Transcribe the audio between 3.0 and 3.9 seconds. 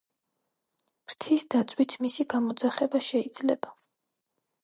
შეიძლება.